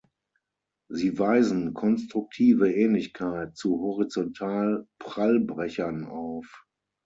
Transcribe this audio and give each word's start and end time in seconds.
Sie 0.89 1.19
weisen 1.19 1.75
konstruktive 1.75 2.73
Ähnlichkeit 2.73 3.55
zu 3.55 3.77
Horizontal-Prallbrechern 3.83 6.05
auf. 6.05 6.65